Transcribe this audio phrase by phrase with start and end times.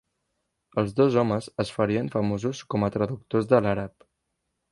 [0.81, 4.09] Els dos homes es farien famosos com a traductors de l'àrab.